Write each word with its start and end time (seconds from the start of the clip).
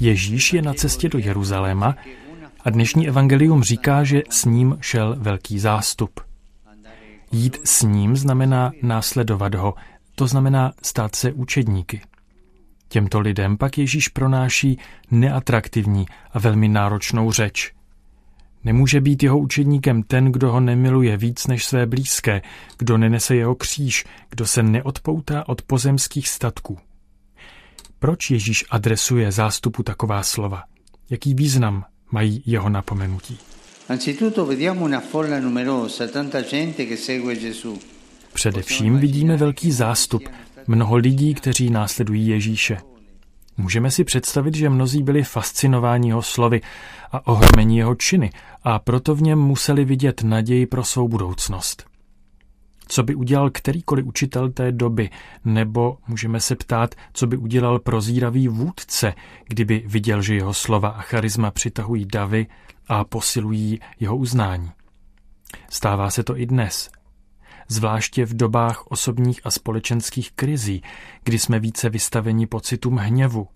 Ježíš 0.00 0.52
je 0.52 0.62
na 0.62 0.74
cestě 0.74 1.08
do 1.08 1.18
Jeruzaléma 1.18 1.96
a 2.64 2.70
dnešní 2.70 3.08
evangelium 3.08 3.62
říká, 3.62 4.04
že 4.04 4.22
s 4.30 4.44
ním 4.44 4.78
šel 4.80 5.16
velký 5.18 5.58
zástup. 5.58 6.20
Jít 7.32 7.60
s 7.64 7.82
ním 7.82 8.16
znamená 8.16 8.72
následovat 8.82 9.54
ho, 9.54 9.74
to 10.14 10.26
znamená 10.26 10.72
stát 10.82 11.14
se 11.14 11.32
učedníky. 11.32 12.00
Těmto 12.88 13.20
lidem 13.20 13.56
pak 13.56 13.78
Ježíš 13.78 14.08
pronáší 14.08 14.78
neatraktivní 15.10 16.06
a 16.32 16.38
velmi 16.38 16.68
náročnou 16.68 17.32
řeč. 17.32 17.72
Nemůže 18.64 19.00
být 19.00 19.22
jeho 19.22 19.38
učedníkem 19.38 20.02
ten, 20.02 20.32
kdo 20.32 20.52
ho 20.52 20.60
nemiluje 20.60 21.16
víc 21.16 21.46
než 21.46 21.64
své 21.64 21.86
blízké, 21.86 22.42
kdo 22.78 22.98
nenese 22.98 23.36
jeho 23.36 23.54
kříž, 23.54 24.04
kdo 24.30 24.46
se 24.46 24.62
neodpoutá 24.62 25.48
od 25.48 25.62
pozemských 25.62 26.28
statků. 26.28 26.78
Proč 28.00 28.30
Ježíš 28.30 28.64
adresuje 28.70 29.32
zástupu 29.32 29.82
taková 29.82 30.22
slova? 30.22 30.62
Jaký 31.10 31.34
význam 31.34 31.84
mají 32.10 32.42
jeho 32.46 32.68
napomenutí? 32.68 33.38
Především 38.32 38.98
vidíme 38.98 39.36
velký 39.36 39.72
zástup, 39.72 40.22
mnoho 40.66 40.96
lidí, 40.96 41.34
kteří 41.34 41.70
následují 41.70 42.26
Ježíše. 42.26 42.78
Můžeme 43.56 43.90
si 43.90 44.04
představit, 44.04 44.54
že 44.54 44.68
mnozí 44.68 45.02
byli 45.02 45.22
fascinováni 45.22 46.08
jeho 46.08 46.22
slovy 46.22 46.60
a 47.12 47.26
ohromení 47.26 47.78
jeho 47.78 47.94
činy 47.94 48.30
a 48.62 48.78
proto 48.78 49.14
v 49.14 49.22
něm 49.22 49.38
museli 49.38 49.84
vidět 49.84 50.22
naději 50.22 50.66
pro 50.66 50.84
svou 50.84 51.08
budoucnost. 51.08 51.89
Co 52.90 53.02
by 53.02 53.14
udělal 53.14 53.50
kterýkoliv 53.50 54.06
učitel 54.06 54.50
té 54.50 54.72
doby, 54.72 55.10
nebo 55.44 55.98
můžeme 56.08 56.40
se 56.40 56.56
ptát, 56.56 56.94
co 57.12 57.26
by 57.26 57.36
udělal 57.36 57.78
prozíravý 57.78 58.48
vůdce, 58.48 59.14
kdyby 59.48 59.84
viděl, 59.86 60.22
že 60.22 60.34
jeho 60.34 60.54
slova 60.54 60.88
a 60.88 61.00
charisma 61.00 61.50
přitahují 61.50 62.06
davy 62.06 62.46
a 62.88 63.04
posilují 63.04 63.80
jeho 64.00 64.16
uznání. 64.16 64.70
Stává 65.68 66.10
se 66.10 66.22
to 66.22 66.38
i 66.38 66.46
dnes, 66.46 66.90
zvláště 67.68 68.24
v 68.24 68.34
dobách 68.34 68.86
osobních 68.86 69.40
a 69.44 69.50
společenských 69.50 70.32
krizí, 70.32 70.82
kdy 71.24 71.38
jsme 71.38 71.58
více 71.58 71.90
vystaveni 71.90 72.46
pocitům 72.46 72.96
hněvu, 72.96 73.48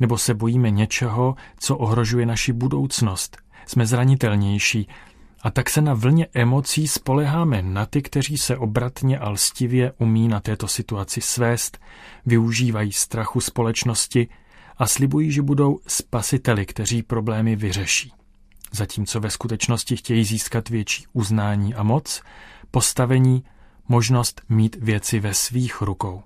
nebo 0.00 0.18
se 0.18 0.34
bojíme 0.34 0.70
něčeho, 0.70 1.34
co 1.58 1.76
ohrožuje 1.76 2.26
naši 2.26 2.52
budoucnost. 2.52 3.36
Jsme 3.66 3.86
zranitelnější 3.86 4.88
a 5.44 5.50
tak 5.50 5.70
se 5.70 5.80
na 5.80 5.94
vlně 5.94 6.26
emocí 6.34 6.88
spoleháme 6.88 7.62
na 7.62 7.86
ty, 7.86 8.02
kteří 8.02 8.38
se 8.38 8.56
obratně 8.56 9.18
a 9.18 9.28
lstivě 9.28 9.92
umí 9.98 10.28
na 10.28 10.40
této 10.40 10.68
situaci 10.68 11.20
svést, 11.20 11.78
využívají 12.26 12.92
strachu 12.92 13.40
společnosti 13.40 14.28
a 14.78 14.86
slibují, 14.86 15.32
že 15.32 15.42
budou 15.42 15.78
spasiteli, 15.86 16.66
kteří 16.66 17.02
problémy 17.02 17.56
vyřeší. 17.56 18.12
Zatímco 18.72 19.20
ve 19.20 19.30
skutečnosti 19.30 19.96
chtějí 19.96 20.24
získat 20.24 20.68
větší 20.68 21.04
uznání 21.12 21.74
a 21.74 21.82
moc, 21.82 22.22
postavení 22.70 23.44
možnost 23.88 24.42
mít 24.48 24.76
věci 24.80 25.20
ve 25.20 25.34
svých 25.34 25.82
rukou. 25.82 26.22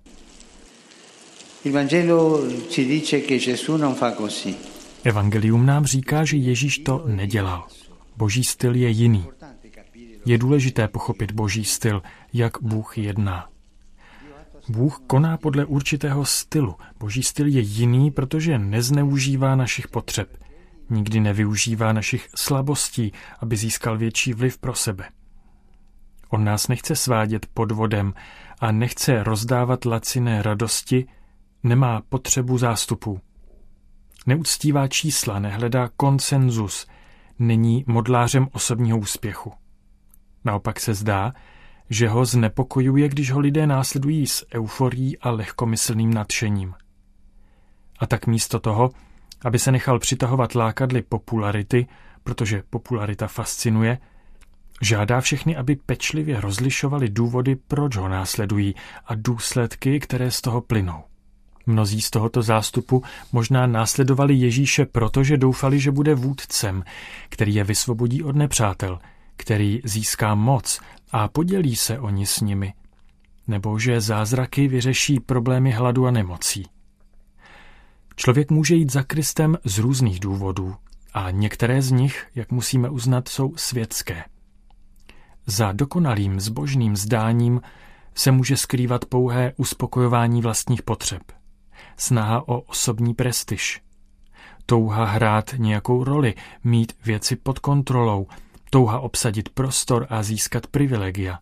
Evangelium 5.05 5.67
nám 5.67 5.87
říká, 5.87 6.25
že 6.25 6.37
Ježíš 6.37 6.79
to 6.79 7.05
nedělal. 7.07 7.67
Boží 8.19 8.45
styl 8.45 8.75
je 8.75 8.89
jiný. 8.89 9.27
Je 10.27 10.39
důležité 10.39 10.89
pochopit 10.89 11.33
boží 11.33 11.65
styl, 11.65 12.03
jak 12.33 12.53
Bůh 12.63 12.99
jedná. 12.99 13.49
Bůh 14.69 15.01
koná 15.07 15.37
podle 15.37 15.65
určitého 15.65 16.25
stylu. 16.25 16.77
Boží 16.99 17.23
styl 17.23 17.47
je 17.47 17.61
jiný, 17.61 18.11
protože 18.11 18.59
nezneužívá 18.59 19.57
našich 19.57 19.89
potřeb. 19.89 20.45
Nikdy 20.91 21.21
nevyužívá 21.21 21.93
našich 21.93 22.29
slabostí, 22.37 23.13
aby 23.41 23.57
získal 23.57 23.99
větší 23.99 24.33
vliv 24.33 24.59
pro 24.59 24.75
sebe. 24.75 25.09
On 26.29 26.45
nás 26.45 26.69
nechce 26.69 26.97
svádět 26.97 27.47
podvodem 27.47 28.15
a 28.61 28.73
nechce 28.73 29.23
rozdávat 29.23 29.85
laciné 29.85 30.43
radosti, 30.43 31.07
nemá 31.63 32.03
potřebu 32.09 32.59
zástupu. 32.59 33.21
Neuctívá 34.27 34.89
čísla, 34.89 35.39
nehledá 35.39 35.91
konsenzus, 35.97 36.87
není 37.39 37.85
modlářem 37.87 38.49
osobního 38.53 38.99
úspěchu. 38.99 39.53
Naopak 40.45 40.81
se 40.81 40.95
zdá, 40.95 41.33
že 41.91 42.09
ho 42.09 42.25
znepokojuje, 42.25 43.09
když 43.09 43.31
ho 43.31 43.41
lidé 43.41 43.67
následují 43.67 44.27
s 44.27 44.47
euforií 44.55 45.19
a 45.19 45.31
lehkomyslným 45.31 46.15
nadšením. 46.15 46.75
A 47.99 48.07
tak 48.07 48.27
místo 48.27 48.61
toho, 48.61 48.91
aby 49.45 49.59
se 49.59 49.73
nechal 49.73 49.99
přitahovat 49.99 50.55
lákadly 50.55 51.03
popularity, 51.03 51.87
protože 52.23 52.63
popularita 52.71 53.27
fascinuje, 53.27 53.99
Žádá 54.83 55.21
všechny, 55.21 55.57
aby 55.57 55.77
pečlivě 55.77 56.41
rozlišovali 56.41 57.09
důvody, 57.09 57.57
proč 57.57 57.97
ho 57.97 58.09
následují 58.09 58.75
a 59.07 59.15
důsledky, 59.15 60.01
které 60.01 60.31
z 60.31 60.41
toho 60.41 60.61
plynou. 60.61 61.05
Mnozí 61.69 62.03
z 62.03 62.11
tohoto 62.11 62.43
zástupu 62.43 63.03
možná 63.33 63.67
následovali 63.67 64.35
Ježíše, 64.35 64.87
protože 64.87 65.37
doufali, 65.37 65.81
že 65.81 65.91
bude 65.91 66.15
vůdcem, 66.15 66.85
který 67.29 67.55
je 67.55 67.65
vysvobodí 67.65 68.23
od 68.23 68.37
nepřátel, 68.37 68.99
který 69.37 69.81
získá 69.85 70.35
moc 70.35 70.81
a 71.13 71.29
podělí 71.29 71.77
se 71.77 71.99
oni 71.99 72.27
s 72.27 72.41
nimi, 72.41 72.73
nebo 73.47 73.79
že 73.79 74.01
zázraky 74.01 74.69
vyřeší 74.69 75.21
problémy 75.21 75.71
hladu 75.71 76.07
a 76.07 76.11
nemocí. 76.11 76.67
Člověk 78.17 78.51
může 78.51 78.75
jít 78.75 78.93
za 78.93 79.03
Kristem 79.03 79.59
z 79.65 79.79
různých 79.79 80.21
důvodů 80.21 80.75
a 81.15 81.31
některé 81.31 81.83
z 81.83 81.91
nich, 81.91 82.27
jak 82.35 82.53
musíme 82.53 82.91
uznat, 82.91 83.29
jsou 83.29 83.57
světské– 83.57 84.25
za 85.51 85.73
dokonalým 85.73 86.41
zbožným 86.41 86.97
zdáním 86.97 87.61
se 88.15 88.31
může 88.31 88.57
skrývat 88.57 89.05
pouhé 89.05 89.53
uspokojování 89.57 90.43
vlastních 90.43 90.83
potřeb, 90.83 91.23
snaha 91.97 92.49
o 92.49 92.61
osobní 92.61 93.15
prestiž, 93.15 93.83
touha 94.67 95.05
hrát 95.05 95.55
nějakou 95.59 96.05
roli, 96.05 96.35
mít 96.65 96.93
věci 97.05 97.37
pod 97.37 97.59
kontrolou, 97.59 98.27
touha 98.71 99.01
obsadit 99.01 99.49
prostor 99.49 100.07
a 100.11 100.23
získat 100.23 100.67
privilegia, 100.67 101.39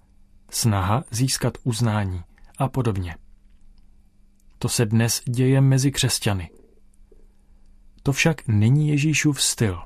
snaha 0.50 1.04
získat 1.10 1.58
uznání 1.64 2.22
a 2.58 2.68
podobně. 2.68 3.16
To 4.58 4.68
se 4.68 4.86
dnes 4.86 5.22
děje 5.24 5.60
mezi 5.60 5.92
křesťany. 5.92 6.50
To 8.02 8.12
však 8.12 8.48
není 8.48 8.88
Ježíšův 8.88 9.42
styl. 9.42 9.82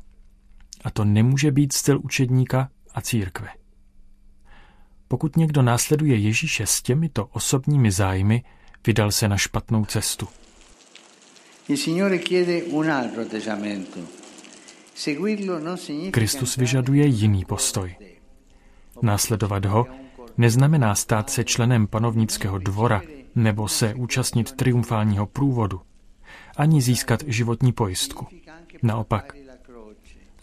A 0.84 0.91
to 0.91 1.05
nemůže 1.05 1.50
být 1.53 1.72
styl 1.72 2.00
učedníka 2.03 2.69
a 2.94 3.00
církve. 3.00 3.49
Pokud 5.09 5.37
někdo 5.37 5.62
následuje 5.62 6.17
Ježíše 6.17 6.67
s 6.67 6.82
těmito 6.82 7.27
osobními 7.27 7.91
zájmy, 7.91 8.44
vydal 8.86 9.10
se 9.10 9.28
na 9.28 9.36
špatnou 9.36 9.84
cestu. 9.84 10.28
Kristus 16.10 16.56
vyžaduje 16.56 17.06
jiný 17.06 17.44
postoj. 17.44 17.96
Následovat 19.02 19.64
ho 19.64 19.86
neznamená 20.38 20.94
stát 20.94 21.30
se 21.30 21.44
členem 21.44 21.86
panovnického 21.86 22.58
dvora 22.58 23.02
nebo 23.34 23.69
se 23.69 23.94
účastnit 23.94 24.52
triumfálního 24.52 25.26
průvodu, 25.26 25.80
ani 26.56 26.82
získat 26.82 27.22
životní 27.26 27.72
pojistku. 27.72 28.26
Naopak, 28.82 29.32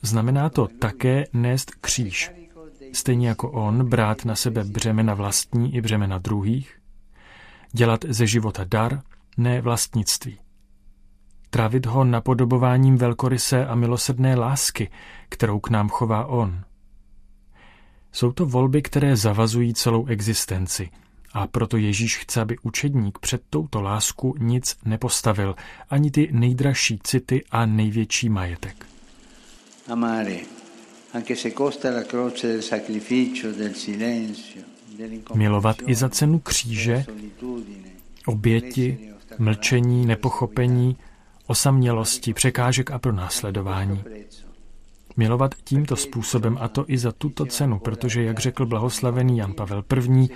znamená 0.01 0.49
to 0.49 0.67
také 0.67 1.25
nést 1.33 1.71
kříž, 1.71 2.31
stejně 2.93 3.27
jako 3.27 3.51
on, 3.51 3.89
brát 3.89 4.25
na 4.25 4.35
sebe 4.35 4.63
břemena 4.63 5.13
vlastní 5.13 5.75
i 5.75 5.81
břemena 5.81 6.17
druhých, 6.17 6.79
dělat 7.71 8.05
ze 8.09 8.27
života 8.27 8.63
dar, 8.63 9.01
ne 9.37 9.61
vlastnictví. 9.61 10.37
Trávit 11.49 11.85
ho 11.85 12.03
napodobováním 12.03 12.97
velkorysé 12.97 13.65
a 13.65 13.75
milosrdné 13.75 14.35
lásky, 14.35 14.89
kterou 15.29 15.59
k 15.59 15.69
nám 15.69 15.89
chová 15.89 16.25
on. 16.25 16.63
Jsou 18.11 18.31
to 18.31 18.45
volby, 18.45 18.81
které 18.81 19.15
zavazují 19.17 19.73
celou 19.73 20.05
existenci 20.05 20.89
a 21.33 21.47
proto 21.47 21.77
Ježíš 21.77 22.17
chce, 22.17 22.41
aby 22.41 22.57
učedník 22.61 23.19
před 23.19 23.41
touto 23.49 23.81
lásku 23.81 24.35
nic 24.39 24.77
nepostavil, 24.85 25.55
ani 25.89 26.11
ty 26.11 26.29
nejdražší 26.31 26.99
city 27.03 27.43
a 27.51 27.65
největší 27.65 28.29
majetek. 28.29 28.85
Amare 29.89 30.39
Milovat 35.35 35.77
i 35.85 35.95
za 35.95 36.09
cenu 36.09 36.39
kříže, 36.39 37.05
oběti, 38.25 39.13
mlčení, 39.39 40.05
nepochopení, 40.05 40.97
osamělosti, 41.47 42.33
překážek 42.33 42.91
a 42.91 42.99
pronásledování. 42.99 44.03
Milovat 45.17 45.55
tímto 45.63 45.95
způsobem 45.95 46.57
a 46.61 46.67
to 46.67 46.85
i 46.87 46.97
za 46.97 47.11
tuto 47.11 47.45
cenu, 47.45 47.79
protože, 47.79 48.23
jak 48.23 48.39
řekl 48.39 48.65
blahoslavený 48.65 49.37
Jan 49.37 49.53
Pavel 49.53 49.83
I., 49.91 50.29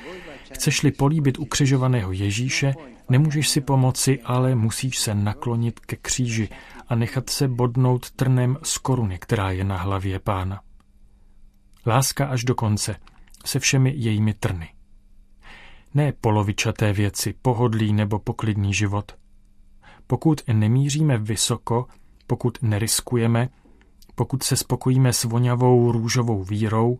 chceš-li 0.51 0.91
políbit 0.91 1.39
ukřižovaného 1.39 2.11
Ježíše, 2.11 2.73
nemůžeš 3.09 3.49
si 3.49 3.61
pomoci, 3.61 4.19
ale 4.23 4.55
musíš 4.55 4.99
se 4.99 5.15
naklonit 5.15 5.79
ke 5.79 5.95
kříži 5.95 6.49
a 6.87 6.95
nechat 6.95 7.29
se 7.29 7.47
bodnout 7.47 8.11
trnem 8.11 8.57
z 8.63 8.77
koruny, 8.77 9.17
která 9.19 9.51
je 9.51 9.63
na 9.63 9.77
hlavě 9.77 10.19
pána. 10.19 10.61
Láska 11.85 12.25
až 12.25 12.43
do 12.43 12.55
konce, 12.55 12.95
se 13.47 13.59
všemi 13.59 13.93
jejími 13.95 14.33
trny. 14.33 14.69
Ne 15.93 16.13
polovičaté 16.21 16.93
věci, 16.93 17.33
pohodlí 17.41 17.93
nebo 17.93 18.19
poklidný 18.19 18.73
život. 18.73 19.11
Pokud 20.07 20.41
nemíříme 20.53 21.17
vysoko, 21.17 21.85
pokud 22.27 22.57
neriskujeme, 22.61 23.49
pokud 24.15 24.43
se 24.43 24.55
spokojíme 24.55 25.13
s 25.13 25.23
voňavou 25.23 25.91
růžovou 25.91 26.43
vírou, 26.43 26.99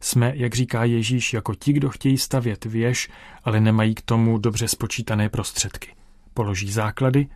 jsme, 0.00 0.32
jak 0.36 0.54
říká 0.54 0.84
Ježíš, 0.84 1.32
jako 1.32 1.54
ti, 1.54 1.72
kdo 1.72 1.90
chtějí 1.90 2.18
stavět 2.18 2.64
věž, 2.64 3.08
ale 3.44 3.60
nemají 3.60 3.94
k 3.94 4.02
tomu 4.02 4.38
dobře 4.38 4.68
spočítané 4.68 5.28
prostředky. 5.28 5.94
Položí 6.34 6.70
základy 6.70 7.28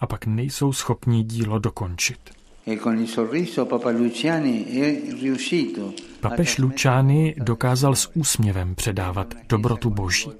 a 0.00 0.06
pak 0.06 0.26
nejsou 0.26 0.72
schopni 0.72 1.22
dílo 1.22 1.58
dokončit. 1.58 2.41
E 2.66 2.76
Papež 6.20 6.58
Luciani 6.58 7.34
dokázal 7.38 7.96
s 7.96 8.10
úsměvem 8.14 8.74
předávat 8.74 9.34
dobrotu 9.48 9.90
Boží. 9.90 10.30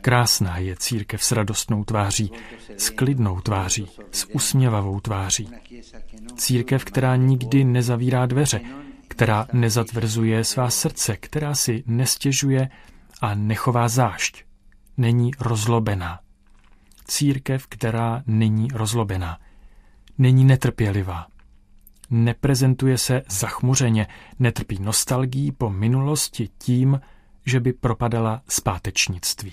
Krásná 0.00 0.58
je 0.58 0.76
církev 0.76 1.24
s 1.24 1.32
radostnou 1.32 1.84
tváří, 1.84 2.30
s 2.76 2.90
klidnou 2.90 3.40
tváří, 3.40 3.86
s 4.10 4.34
usměvavou 4.34 5.00
tváří. 5.00 5.48
Církev, 6.36 6.84
která 6.84 7.16
nikdy 7.16 7.64
nezavírá 7.64 8.26
dveře, 8.26 8.60
která 9.08 9.46
nezatvrzuje 9.52 10.44
svá 10.44 10.70
srdce, 10.70 11.16
která 11.16 11.54
si 11.54 11.84
nestěžuje 11.86 12.68
a 13.20 13.34
nechová 13.34 13.88
zášť. 13.88 14.44
Není 14.96 15.30
rozlobená. 15.40 16.20
Církev, 17.06 17.66
která 17.66 18.22
není 18.26 18.68
rozlobená. 18.74 19.38
Není 20.18 20.44
netrpělivá. 20.44 21.26
Neprezentuje 22.16 22.98
se 22.98 23.22
zachmuřeně, 23.28 24.06
netrpí 24.38 24.78
nostalgií 24.80 25.52
po 25.52 25.70
minulosti 25.70 26.48
tím, 26.58 27.00
že 27.46 27.60
by 27.60 27.72
propadala 27.72 28.42
zpátečnictví. 28.48 29.52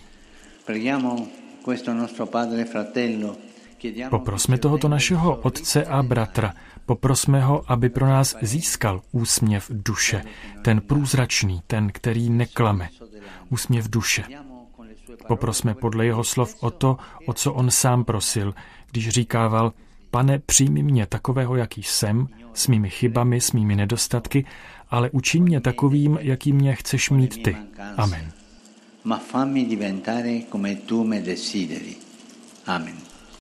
Poprosme 4.09 4.57
tohoto 4.57 4.87
našeho 4.87 5.35
otce 5.35 5.85
a 5.85 6.03
bratra, 6.03 6.53
poprosme 6.85 7.41
ho, 7.41 7.71
aby 7.71 7.89
pro 7.89 8.07
nás 8.07 8.35
získal 8.41 9.01
úsměv 9.11 9.67
duše, 9.69 10.23
ten 10.63 10.81
průzračný, 10.81 11.61
ten, 11.67 11.89
který 11.91 12.29
neklame, 12.29 12.89
úsměv 13.49 13.89
duše. 13.89 14.23
Poprosme 15.27 15.73
podle 15.73 16.05
jeho 16.05 16.23
slov 16.23 16.55
o 16.59 16.71
to, 16.71 16.97
o 17.25 17.33
co 17.33 17.53
on 17.53 17.71
sám 17.71 18.03
prosil, 18.03 18.53
když 18.91 19.09
říkával, 19.09 19.73
pane, 20.11 20.39
přijmi 20.39 20.83
mě 20.83 21.05
takového, 21.05 21.55
jaký 21.55 21.83
jsem, 21.83 22.27
s 22.53 22.67
mými 22.67 22.89
chybami, 22.89 23.41
s 23.41 23.51
mými 23.51 23.75
nedostatky, 23.75 24.45
ale 24.89 25.09
učiň 25.09 25.43
mě 25.43 25.61
takovým, 25.61 26.17
jaký 26.21 26.53
mě 26.53 26.75
chceš 26.75 27.09
mít 27.09 27.43
ty. 27.43 27.57
Amen. 27.97 28.31
Ma 29.03 29.17
fammi 29.17 29.65
diventare 29.65 30.39
come 30.51 30.75
tu 30.75 31.03
me 31.03 31.21
desideri. 31.21 31.95
Amen. 32.65 33.10